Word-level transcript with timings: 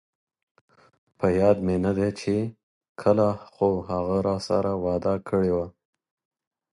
په 1.17 1.27
ياد 1.39 1.57
مې 1.65 1.75
ندي 1.85 2.09
چې 2.19 2.35
کله، 3.01 3.29
خو 3.53 3.69
هغه 3.89 4.17
راسره 4.27 4.71
وعده 4.83 5.13
کړي 5.27 5.51
وه 5.57 5.67